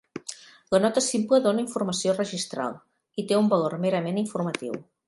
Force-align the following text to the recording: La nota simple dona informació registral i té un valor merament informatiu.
La 0.75 0.79
nota 0.85 1.03
simple 1.07 1.39
dona 1.43 1.63
informació 1.65 2.17
registral 2.17 2.75
i 3.25 3.29
té 3.33 3.41
un 3.45 3.55
valor 3.57 3.79
merament 3.87 4.23
informatiu. 4.29 4.85